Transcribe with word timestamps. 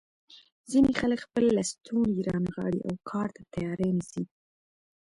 ځینې 0.71 0.91
خلک 0.99 1.19
خپل 1.27 1.43
لستوڼي 1.57 2.17
رانغاړي 2.27 2.81
او 2.89 2.95
کار 3.09 3.27
ته 3.35 3.41
تیاری 3.53 3.89
نیسي. 3.97 4.23